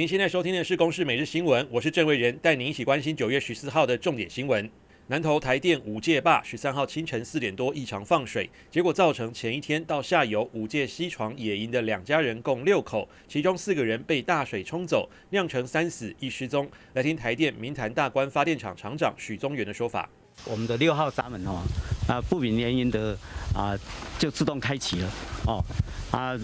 [0.00, 4.66] 您现在收听的是《公视每日新闻》，我是郑伟仁，带您一起关心九月十四号的重点新闻。
[5.08, 16.66] 南投台电五界坝十三号清晨四点多异常放水，结果造成前一天到下游五界溪床野营的两家人共六口，其中四个人被大水冲走，酿成三死一失踪。
[16.94, 20.08] 来听台电明潭大关发电厂厂长许宗元的说法：
[20.46, 21.60] 我们的六号闸门哦，
[22.08, 23.14] 啊不明原因的
[23.54, 23.78] 啊
[24.18, 25.10] 就自动开启了
[25.46, 25.62] 哦
[26.10, 26.40] 啊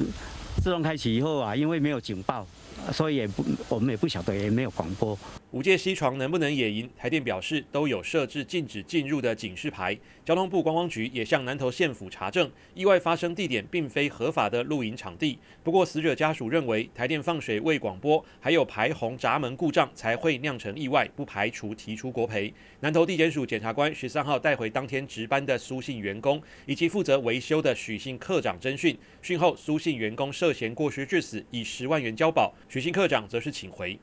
[0.66, 2.44] 自动开启以后啊，因为没有警报。
[2.92, 5.16] 所以也不，我们也不晓得，也没有广播。
[5.52, 6.90] 五界溪床能不能野营？
[6.96, 9.96] 台电表示都有设置禁止进入的警示牌。
[10.24, 15.38] 交通部观光局也向南投县府查证，意外发生地点并非合法的露营场地。
[15.62, 22.52] 不过死者家属认为台电放水未广播，还有排洪闸门故障才会酿成意外，不排除提出国赔。
[22.80, 32.52] 南投地检署检察官十三号带回当天值班的苏姓员工以及负责维修的许姓课长侦讯，讯后苏姓员工涉嫌过失致死，以十万元交保。
[32.68, 33.96] 许姓课长则是请回。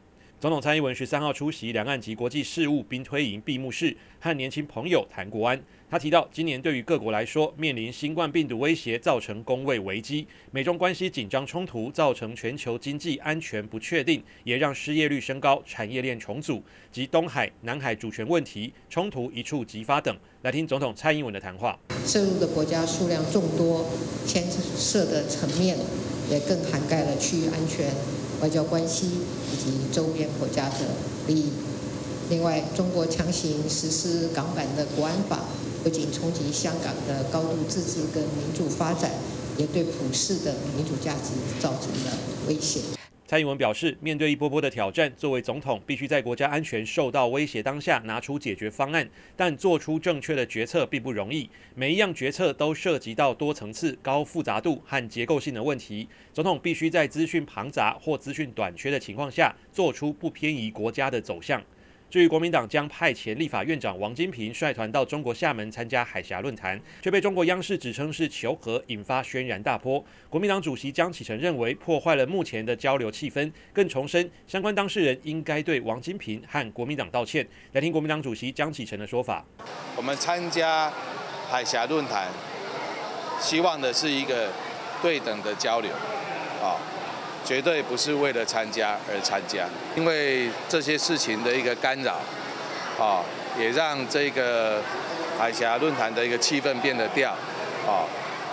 [0.44, 5.58] 总统蔡英文十三号出席两岸及国际事务兵推营闭幕式，和年轻朋友谈国安。
[5.90, 20.14] 他提到，今年对于各国来说，面临新冠病毒威胁，造成公卫危机；美中关系紧张冲突，造成全球经济安全不确定，也让失业率升高、产业链重组及东海、南海主权问题冲突一触即发等。
[20.42, 21.80] 来听总统蔡英文的谈话。
[22.06, 23.90] 涉入的国家数量众多，
[24.28, 24.44] 牵
[24.76, 25.78] 涉的层面
[26.30, 27.88] 也更涵盖了区域安全。
[28.42, 29.08] 外交关系
[29.52, 30.88] 以及周边国家的
[31.28, 31.52] 利益。
[32.30, 35.40] 另外，中国强行实施港版的国安法，
[35.84, 39.12] 不仅冲击香港的高度自治跟民主发展，
[39.58, 42.18] 也对普世的民主价值造成了
[42.48, 42.80] 威胁。
[43.34, 49.10] 蔡英文表示，面对一波波的挑战，作为总统，必须在国家安全受到威胁当下拿出解决方案。
[49.36, 56.08] 但做出正确的决策并不容易，每一样决策都涉及到多层次、高复杂度和结构性的问题。
[56.32, 61.60] 总统必须在资讯庞杂或资讯短缺的情况下，做出不偏移国家的走向。
[62.14, 70.06] 至于国民党将派遣立法院长王金平率团到中国厦门参加海峡论坛，却被中国央视指称是求和，引发轩然大波。
[70.30, 77.44] 国民党主席江启臣认为破坏了目前的交流气氛，更重申相关当事人应该对王金平和国民党道歉。
[77.72, 79.44] 来听国民党主席江启臣的说法：
[79.96, 80.94] 我们参加
[81.50, 82.28] 海峡论坛，
[83.42, 84.52] 希望的是一个
[85.02, 85.90] 对等的交流，
[86.62, 86.78] 啊。
[87.46, 89.66] 绝对不是为了参加而参加，
[89.96, 92.20] 因为这些事情的一个干扰，
[92.98, 93.24] 啊，
[93.60, 94.82] 也让这个
[95.38, 97.32] 海峡论坛的一个气氛变得掉，
[97.86, 98.08] 啊，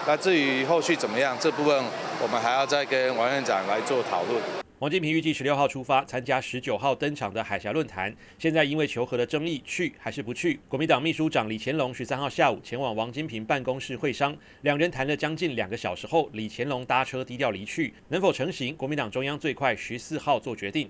[0.07, 1.85] 那至于后续怎么样，这部分
[2.21, 4.43] 我们还要再跟王院长来做讨论。
[4.81, 8.17] 王金平预计十六号出发，参加十九号登场的海峡论坛。
[8.39, 10.59] 现在因为求和的争议，去还是不去？
[10.71, 17.93] 国民党秘书长李乾龙十三号下午前往王金平办公室会商，两人谈了将近两个小时后，李乾龙搭车低调离去。
[18.09, 18.75] 能否成行？
[18.75, 20.89] 国民党中央最快十四号做决定。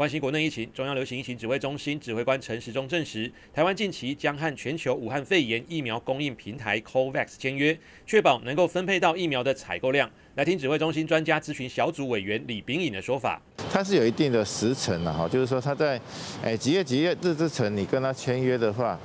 [0.00, 10.10] 关心国内疫情，中央流行疫情指挥中心指挥官陈时中证实，台湾近期将和全球武汉肺炎疫苗供应平台 COVAX 签约，确保能够分配到疫苗的采购量。
[10.36, 13.38] 来听指挥中心专家咨询小组委员李秉颖的说法，
[13.70, 16.00] 它是有一定的时程的哈，就是说他在
[16.42, 18.98] 诶几月几月日之前你跟他签约的话，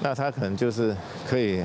[0.00, 0.96] 那他可能就是
[1.26, 1.60] 可以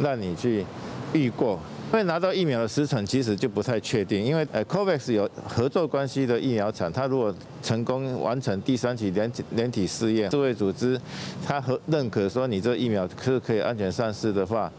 [0.00, 0.64] 让你去
[1.12, 1.60] 预过。
[1.94, 7.32] 因为拿到疫苗的时程其实就不太确定，因为呃，COVAX 有合作关系的疫苗厂，它如果
[7.62, 11.00] 成功完成第三期联联体试验，世卫组织
[11.46, 14.72] 它和认可说你这疫苗是可以安全上市的话，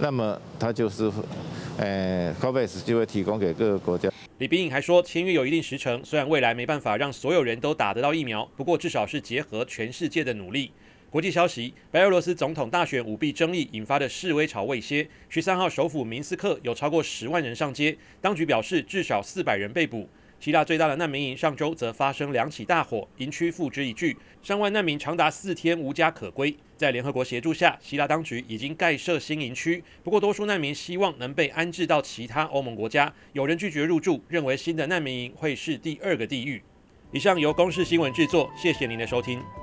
[0.00, 1.12] 那么它就是
[1.76, 4.10] 呃，COVAX 就会提供给各个国家。
[4.38, 10.72] 李秉颖还说，签约有一定时程，虽然未来没办法让所有人都打得到疫苗，不过至少是结合全世界的努力。
[11.12, 15.06] 国际消息：白俄罗斯总统大选舞弊争议引发的示威潮未歇。
[15.28, 20.08] 十三号，首府明斯克有超过十万人上街，当局表示至少四百人被捕。
[20.40, 26.56] 希腊最大的难民营上周则发生两起大火，营区付之一炬，上万难民长达四天无家可归。
[26.78, 33.12] 在联合国协助下，希腊当局已经盖设新营区，不过多数难民希望能被安置到其他欧盟国家。
[33.34, 36.62] 有人拒绝入住，认为新的难民营会是第二个地狱。
[37.12, 39.61] 以上由公视新闻制作，谢谢您的收听。